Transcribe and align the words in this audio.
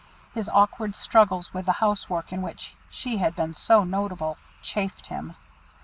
His 0.33 0.49
awkward 0.49 0.95
struggles 0.95 1.53
with 1.53 1.67
the 1.67 1.73
house 1.73 2.09
work 2.09 2.33
in 2.33 2.41
which 2.41 2.75
she 2.89 3.17
had 3.17 3.35
been 3.35 3.53
so 3.53 3.83
notable, 3.83 4.39
chafed 4.63 5.05
him. 5.05 5.35